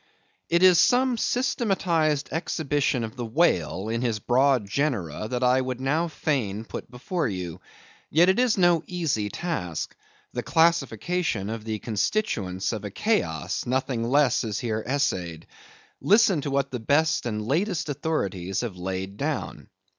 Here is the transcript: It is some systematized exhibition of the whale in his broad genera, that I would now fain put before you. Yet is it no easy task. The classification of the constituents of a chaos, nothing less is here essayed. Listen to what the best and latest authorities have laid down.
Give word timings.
It 0.49 0.63
is 0.63 0.79
some 0.79 1.15
systematized 1.15 2.29
exhibition 2.31 3.03
of 3.03 3.15
the 3.15 3.23
whale 3.23 3.87
in 3.87 4.01
his 4.01 4.17
broad 4.17 4.67
genera, 4.67 5.27
that 5.27 5.43
I 5.43 5.61
would 5.61 5.79
now 5.79 6.07
fain 6.07 6.65
put 6.65 6.89
before 6.89 7.27
you. 7.27 7.61
Yet 8.09 8.39
is 8.39 8.57
it 8.57 8.61
no 8.61 8.83
easy 8.87 9.29
task. 9.29 9.95
The 10.33 10.41
classification 10.41 11.51
of 11.51 11.65
the 11.65 11.77
constituents 11.77 12.73
of 12.73 12.83
a 12.83 12.89
chaos, 12.89 13.67
nothing 13.67 14.03
less 14.03 14.43
is 14.43 14.57
here 14.57 14.83
essayed. 14.87 15.45
Listen 16.01 16.41
to 16.41 16.49
what 16.49 16.71
the 16.71 16.79
best 16.79 17.27
and 17.27 17.45
latest 17.45 17.87
authorities 17.87 18.61
have 18.61 18.77
laid 18.77 19.17
down. 19.17 19.69